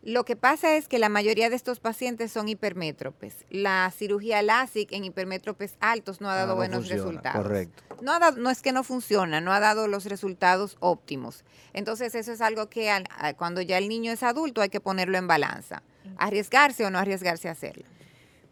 [0.07, 3.39] Lo que pasa es que la mayoría de estos pacientes son hipermétropes.
[3.51, 7.43] La cirugía LASIK en hipermétropes altos no ha Ah, dado no buenos funciona, resultados.
[7.43, 7.83] correcto.
[8.03, 11.45] No, ha dado- no es que no funciona, no ha dado los resultados óptimos.
[11.73, 15.19] Entonces eso es algo que al- cuando ya el niño es adulto hay que ponerlo
[15.19, 15.83] en balanza.
[16.19, 17.85] Arriesgarse o no arriesgarse a hacerlo.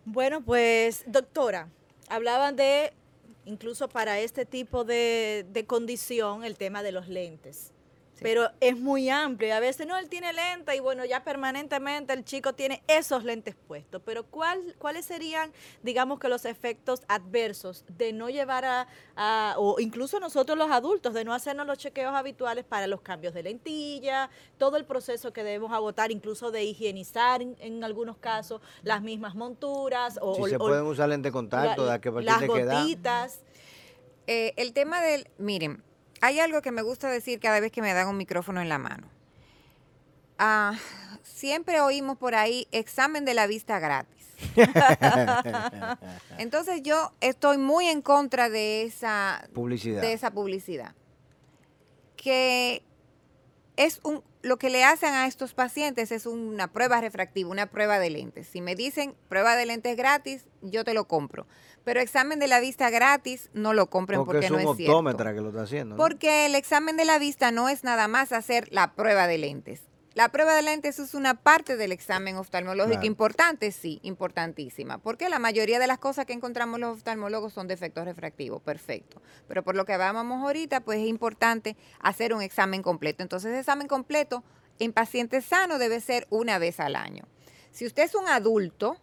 [0.07, 1.69] Bueno, pues, doctora,
[2.09, 2.93] hablaban de,
[3.45, 7.71] incluso para este tipo de, de condición, el tema de los lentes.
[8.23, 12.13] Pero es muy amplio y a veces no, él tiene lentes y bueno, ya permanentemente
[12.13, 14.01] el chico tiene esos lentes puestos.
[14.05, 19.81] Pero ¿cuál, ¿cuáles serían, digamos que los efectos adversos de no llevar a, a- o
[19.81, 24.31] incluso nosotros los adultos, de no hacernos los chequeos habituales para los cambios de lentilla,
[24.59, 29.35] todo el proceso que debemos agotar, incluso de higienizar en, en algunos casos, las mismas
[29.35, 32.47] monturas o, Si se o pueden usar lente de contacto, la- ¿de qué partir las
[32.47, 33.41] gotitas.
[34.27, 35.83] Eh, el tema del, miren,
[36.21, 38.79] hay algo que me gusta decir cada vez que me dan un micrófono en la
[38.79, 39.09] mano.
[40.39, 40.75] Ah,
[41.23, 44.15] siempre oímos por ahí examen de la vista gratis.
[46.39, 50.01] Entonces yo estoy muy en contra de esa Publicidad.
[50.01, 50.95] de esa publicidad.
[52.17, 52.83] Que
[53.77, 57.99] es un lo que le hacen a estos pacientes es una prueba refractiva, una prueba
[57.99, 58.47] de lentes.
[58.47, 61.47] Si me dicen prueba de lentes gratis, yo te lo compro.
[61.83, 64.93] Pero examen de la vista gratis, no lo compren Porque, porque, es no es cierto.
[64.93, 65.97] optómetra que lo está haciendo.
[65.97, 66.03] ¿no?
[66.03, 69.81] Porque el examen de la vista no es nada más hacer la prueba de lentes.
[70.15, 73.07] La prueba de lentes es una parte del examen oftalmológico Claro.
[73.07, 74.99] importante, sí, importantísima.
[74.99, 79.21] Porque la mayoría de las cosas que encontramos los oftalmólogos son defectos refractivos, perfecto.
[79.49, 83.25] Pero por lo que hablábamos ahorita, pues es importante hacer un examen completo.
[83.25, 84.45] Entonces, ese examen completo
[84.79, 87.25] en pacientes sanos debe ser una vez al año.
[87.73, 88.97] Si usted es un adulto,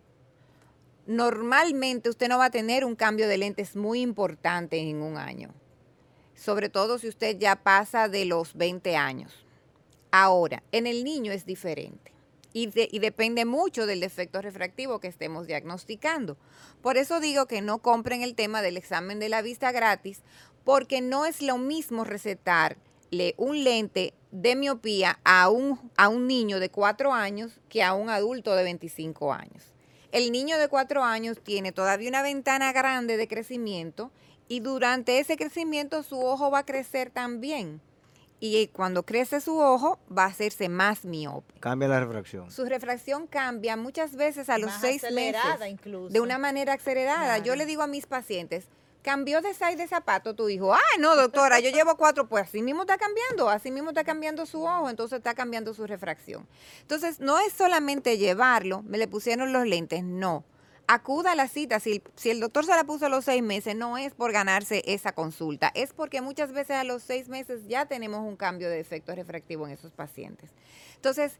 [1.07, 5.53] normalmente usted no va a tener un cambio de lentes muy importante en un año
[6.41, 9.45] sobre todo si usted ya pasa de los 20 años.
[10.11, 12.11] Ahora, en el niño es diferente
[12.53, 16.37] y, de- y depende mucho del defecto refractivo que estemos diagnosticando.
[16.81, 20.21] Por eso digo que no compren el tema del examen de la vista gratis,
[20.65, 26.59] porque no es lo mismo recetarle un lente de miopía a un, a un niño
[26.59, 29.63] de 4 años que a un adulto de 25 años.
[30.11, 34.11] El niño de 4 años tiene todavía una ventana grande de crecimiento
[34.49, 37.81] y durante ese crecimiento su ojo va a crecer también.
[38.43, 41.53] Y cuando crece su ojo va a hacerse más miope.
[41.59, 42.49] Cambia la refracción.
[42.49, 46.09] Su refracción cambia muchas veces a los Más seis acelerada meses incluso.
[46.11, 47.37] de una manera acelerada.
[47.37, 48.65] Yo le digo a mis pacientes,
[49.03, 50.73] cambió de size de zapato tu hijo.
[50.73, 52.27] Ay, no, doctora, yo llevo cuatro.
[52.27, 55.85] Pues así mismo está cambiando, así mismo está cambiando su ojo, entonces está cambiando su
[55.85, 56.47] refracción.
[56.81, 60.43] Entonces, no es solamente llevarlo, me le pusieron los lentes, no.
[60.87, 61.79] Acuda a la cita.
[61.79, 65.13] Si el, doctor se la puso a los seis meses, no es por ganarse esa
[65.13, 69.15] consulta, es porque muchas veces a los seis meses ya tenemos un cambio de efecto
[69.15, 70.49] refractivo en esos pacientes.
[70.95, 71.33] Entonces,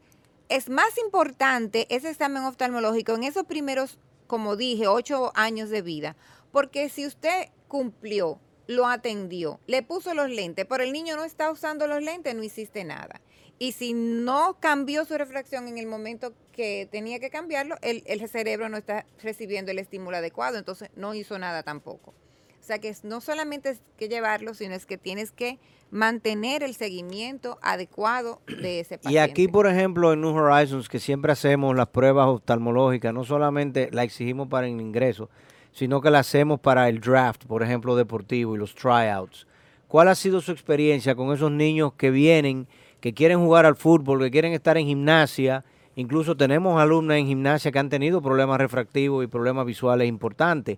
[0.49, 6.15] es más importante ese examen oftalmológico en esos primeros, como dije, ocho años de vida,
[6.51, 11.51] porque si usted cumplió, lo atendió, le puso los lentes, pero el niño no está
[11.51, 13.21] usando los lentes, no hiciste nada.
[13.60, 18.30] Y si no cambió su refracción en el momento que tenía que cambiarlo, el, el
[18.30, 22.12] cerebro no está recibiendo el estímulo adecuado, entonces no hizo nada tampoco.
[22.12, 25.58] O sea que no solamente es que llevarlo, sino es que tienes que
[25.89, 29.15] mantener el seguimiento adecuado de ese paciente.
[29.15, 33.89] Y aquí, por ejemplo, en New Horizons, que siempre hacemos las pruebas oftalmológicas, no solamente
[33.91, 35.32] la exigimos para el ingreso,
[35.71, 39.47] sino que la hacemos para el draft, por ejemplo, deportivo y los tryouts.
[39.88, 42.67] ¿Cuál ha sido su experiencia con esos niños que vienen,
[43.00, 45.65] que quieren jugar al fútbol, que quieren estar en gimnasia?
[45.95, 50.77] Incluso tenemos alumnas en gimnasia que han tenido problemas refractivos y problemas visuales importantes.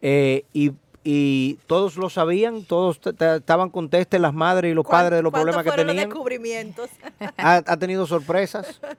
[0.00, 0.72] Eh, y,
[1.02, 5.32] y todos lo sabían, todos estaban contestes las madres y los ¿Cuán- padres de los
[5.32, 5.96] problemas que tenían.
[5.96, 6.90] los descubrimientos?
[7.36, 8.80] ¿Ha, ha tenido sorpresas?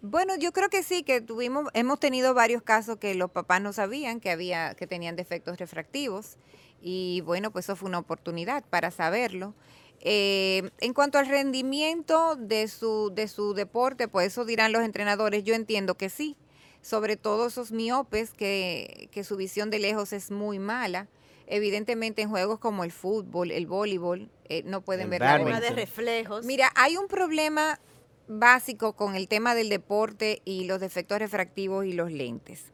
[0.00, 3.72] Bueno, yo creo que sí, que tuvimos, hemos tenido varios casos que los papás no
[3.72, 6.36] sabían que había, que tenían defectos refractivos
[6.80, 9.54] y bueno, pues eso fue una oportunidad para saberlo.
[10.00, 15.44] Eh, en cuanto al rendimiento de su, de su deporte, pues eso dirán los entrenadores,
[15.44, 16.36] yo entiendo que sí,
[16.82, 21.08] sobre todo esos miopes que, que su visión de lejos es muy mala.
[21.46, 25.60] Evidentemente en juegos como el fútbol, el voleibol, eh, no pueden El ver la bola.
[25.60, 26.44] de reflejos.
[26.44, 27.80] Mira, hay un problema
[28.28, 32.64] básico con el tema del deporte y los defectos refractivos y los lentes.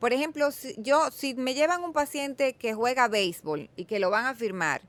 [0.00, 4.08] Por ejemplo, si yo si me llevan un paciente que juega béisbol y que lo
[4.10, 4.80] van a firmar,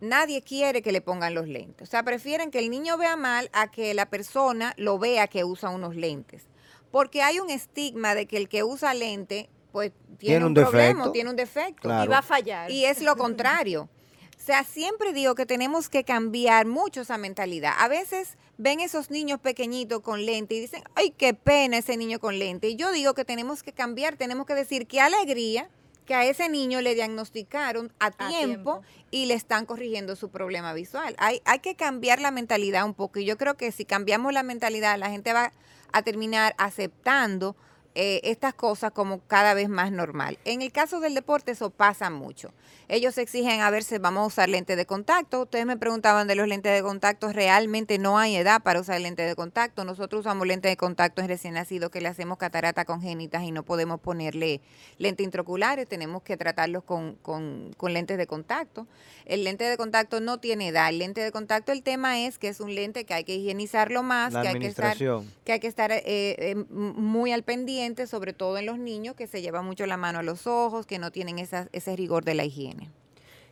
[0.00, 1.88] nadie quiere que le pongan los lentes.
[1.88, 5.44] O sea, prefieren que el niño vea mal a que la persona lo vea que
[5.44, 6.44] usa unos lentes.
[6.90, 10.54] Porque hay un estigma de que el que usa lente, pues tiene, Tiene un, un
[10.54, 11.12] problema, defecto.
[11.12, 11.82] tiene un defecto.
[11.82, 12.04] Claro.
[12.04, 12.70] Y va a fallar.
[12.70, 13.88] Y es lo contrario.
[14.36, 17.74] O sea, siempre digo que tenemos que cambiar mucho esa mentalidad.
[17.78, 22.18] A veces ven esos niños pequeñitos con lente y dicen, ay, qué pena ese niño
[22.20, 22.68] con lente.
[22.68, 25.68] Y yo digo que tenemos que cambiar, tenemos que decir qué alegría
[26.10, 28.82] que a ese niño le diagnosticaron a tiempo, tiempo.
[29.12, 31.14] y le están corrigiendo su problema visual.
[31.18, 33.20] Hay, hay que cambiar la mentalidad un poco.
[33.20, 35.52] Y yo creo que si cambiamos la mentalidad, la gente va
[35.92, 37.54] a terminar aceptando
[37.94, 40.38] eh, estas cosas como cada vez más normal.
[40.44, 42.52] En el caso del deporte eso pasa mucho.
[42.88, 45.42] Ellos exigen a ver si vamos a usar lentes de contacto.
[45.42, 47.32] Ustedes me preguntaban de los lentes de contacto.
[47.32, 49.84] Realmente no hay edad para usar lentes de contacto.
[49.84, 53.62] Nosotros usamos lentes de contacto en recién nacido que le hacemos catarata congénitas y no
[53.64, 54.60] podemos ponerle
[54.98, 55.86] lentes intraoculares.
[55.88, 58.86] Tenemos que tratarlos con, con- con lentes de contacto.
[59.24, 60.88] El lente de contacto no tiene edad.
[60.88, 64.02] El lente de contacto, el tema es que es un lente que hay que higienizarlo
[64.02, 64.96] más, La que hay que estar
[65.44, 69.26] que hay que estar eh, eh, muy al pendiente, sobre todo en los niños que
[69.26, 72.34] se llevan mucho la mano a los ojos, que no tienen esa- ese rigor de
[72.34, 72.90] la higiene.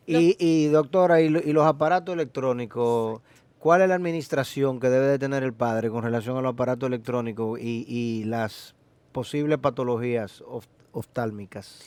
[0.07, 3.21] Y, y, doctora, y, lo- y los aparatos electrónicos,
[3.59, 6.87] ¿cuál es la administración que debe de tener el padre con relación a los aparatos
[6.87, 8.75] electrónicos y, y las
[9.13, 11.81] posibles patologías of- oftálmicas?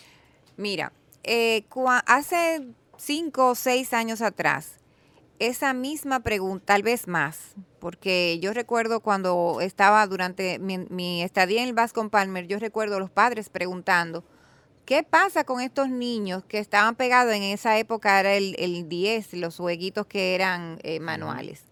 [0.57, 0.91] Mira,
[1.23, 1.63] eh,
[2.05, 4.75] hace cinco o seis años atrás,
[5.41, 11.63] esa misma pregunta, tal vez más, porque yo recuerdo cuando estaba durante mi, mi estadía
[11.63, 14.23] en el Bascom Palmer, yo recuerdo a los padres preguntando,
[14.85, 18.19] ¿qué pasa con estos niños que estaban pegados en esa época?
[18.19, 21.63] Era el, el 10, los jueguitos que eran eh, manuales.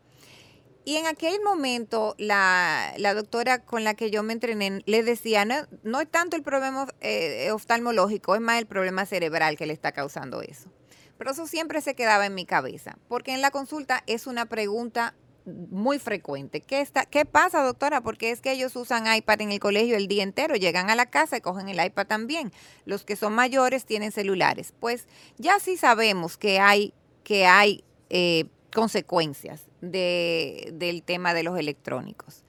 [0.83, 5.45] Y en aquel momento, la, la doctora con la que yo me entrené le decía,
[5.45, 9.73] no, no es tanto el problema eh, oftalmológico, es más el problema cerebral que le
[9.73, 10.71] está causando eso.
[11.19, 15.13] Pero eso siempre se quedaba en mi cabeza, porque en la consulta es una pregunta
[15.45, 16.61] muy frecuente.
[16.61, 18.01] ¿Qué, está, ¿Qué pasa, doctora?
[18.01, 21.07] Porque es que ellos usan iPad en el colegio el día entero, llegan a la
[21.07, 22.51] casa y cogen el iPad también.
[22.85, 24.73] Los que son mayores tienen celulares.
[24.79, 31.57] Pues ya sí sabemos que hay, que hay eh, consecuencias de- del tema de los
[31.59, 32.43] electrónicos.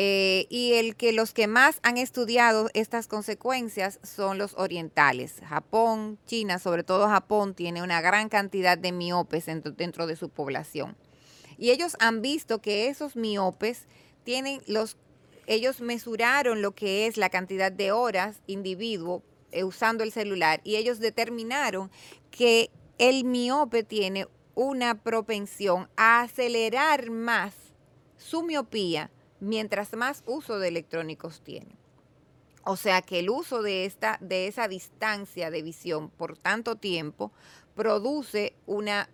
[0.00, 5.40] Eh, y el que los que más han estudiado estas consecuencias son los orientales.
[5.44, 10.28] Japón, China, sobre todo Japón, tiene una gran cantidad de miopes dentro, dentro de su
[10.28, 10.96] población.
[11.56, 13.88] Y ellos han visto que esos miopes
[14.22, 14.96] tienen los,
[15.48, 20.76] ellos mesuraron lo que es la cantidad de horas individuo eh, usando el celular y
[20.76, 21.90] ellos determinaron
[22.30, 27.52] que el miope tiene una propensión a acelerar más
[28.16, 31.76] su miopía mientras más uso de electrónicos tiene.
[32.64, 37.32] O sea que el uso de esta de esa distancia de visión por tanto tiempo
[37.74, 39.08] produce una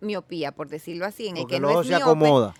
[0.00, 2.54] miopía, por decirlo así, en el que el no es se miope, acomoda.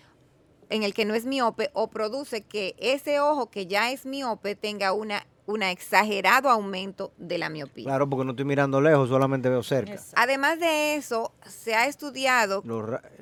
[0.69, 4.55] en el que no es miope o produce que ese ojo que ya es miope
[4.57, 7.85] tenga una un exagerado aumento de la miopía.
[7.85, 9.93] Claro, porque no estoy mirando lejos, solamente veo cerca.
[9.93, 10.15] Exacto.
[10.17, 12.63] Además de eso, se ha estudiado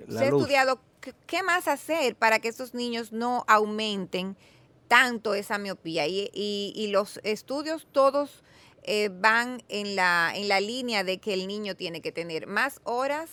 [0.08, 0.78] se ha estudiado
[1.26, 4.36] qué, más hacer para que estos niños no aumenten
[4.88, 6.06] tanto esa miopía.
[6.06, 8.42] Y, y- y los estudios todos
[8.84, 12.80] eh, van en la, en la línea de que el niño tiene que tener más
[12.84, 13.30] horas,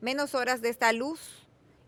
[0.00, 1.20] menos horas de esta luz.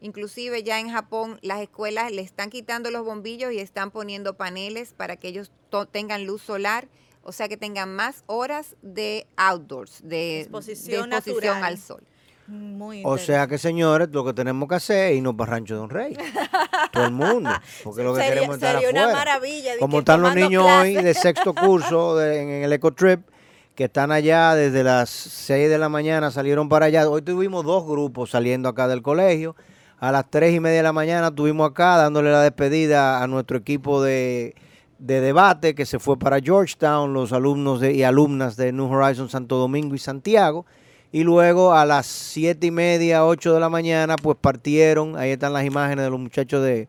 [0.00, 4.92] Inclusive ya en Japón las escuelas le están quitando los bombillos y están poniendo paneles
[4.92, 5.50] para que ellos
[5.92, 6.88] tengan luz solar,
[7.22, 12.02] o sea que tengan más horas de outdoors, de Exposición de exposición al sol.
[12.46, 15.80] Muy O sea que, señores, lo que tenemos que hacer es irnos para Rancho de
[15.80, 16.16] un Rey.
[16.92, 17.50] Todo el mundo.
[17.82, 19.18] Porque lo que Sería- queremos es estar sería una afuera.
[19.18, 23.20] maravilla, Como están los niños hoy de sexto curso de- en, el Ecotrip,
[23.74, 27.08] que están allá desde las 6 de la mañana, salieron para allá.
[27.08, 29.56] Hoy tuvimos dos grupos saliendo acá del colegio.
[29.98, 33.56] A las 3 y media de la mañana estuvimos acá dándole la despedida a nuestro
[33.56, 34.54] equipo de,
[34.98, 39.32] de debate que se fue para Georgetown, los alumnos de- y alumnas de New Horizons
[39.32, 40.66] Santo Domingo y Santiago.
[41.14, 45.16] Y luego a las siete y media, 8 de la mañana, pues partieron.
[45.16, 46.88] Ahí están las imágenes de los muchachos de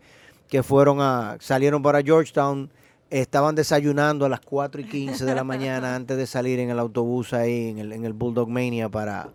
[0.49, 2.67] que fueron a, salieron para Georgetown.
[3.11, 6.79] Estaban desayunando a las 4 y 15 de la mañana antes de salir en el
[6.79, 9.29] autobús ahí, en el, en el Bulldog Mania para,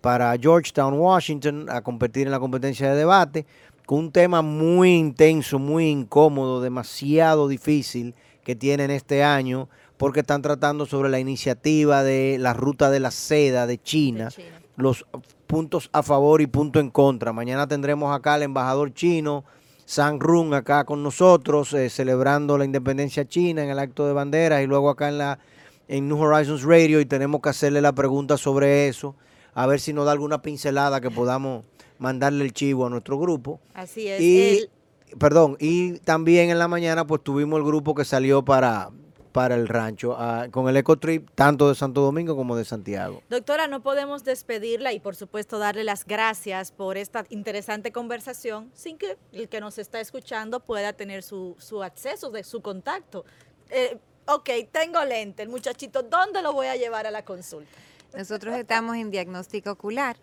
[0.00, 3.44] para Georgetown, Washington, a competir en la competencia de debate,
[3.84, 9.68] con un tema muy intenso, muy incómodo, demasiado difícil que tienen este año,
[10.00, 14.30] porque están tratando sobre la iniciativa de la ruta de la seda de China, De
[14.30, 14.60] China.
[14.76, 15.04] los
[15.46, 17.34] puntos a favor y puntos en contra.
[17.34, 19.44] Mañana tendremos acá al embajador chino,
[19.84, 24.62] San Run, acá con nosotros, eh, celebrando la independencia china en el acto de banderas
[24.62, 25.38] y luego acá en la
[25.86, 29.16] en New Horizons Radio y tenemos que hacerle la pregunta sobre eso,
[29.52, 31.64] a ver si nos da alguna pincelada que podamos
[31.98, 33.60] mandarle el chivo a nuestro grupo.
[33.74, 34.20] Así es.
[34.20, 34.70] Y, el-
[35.18, 38.90] perdón, y también en la mañana pues tuvimos el grupo que salió para,
[39.32, 43.22] para el rancho, ah, con el Ecotrip, tanto de Santo Domingo como de Santiago.
[43.30, 48.98] Doctora, no podemos despedirla y por supuesto darle las gracias por esta interesante conversación sin
[48.98, 53.24] que el que nos está escuchando pueda tener su, su acceso, de su contacto.
[53.70, 57.70] Eh, ok, tengo lente, el muchachito, ¿dónde lo voy a llevar a la consulta?
[58.16, 60.16] Nosotros estamos en diagnóstico ocular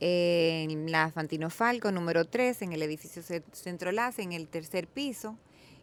[0.00, 4.86] en la Fantino Falco número 3 en el edificio Ce- Centro Lace en el tercer
[4.86, 5.36] piso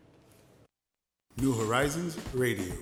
[1.37, 2.75] New Horizons Radio.